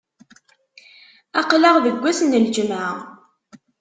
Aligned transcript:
Aql-aɣ 1.41 1.75
deg 1.85 1.97
ass 2.11 2.19
n 2.23 2.39
lǧemɛa. 2.45 2.91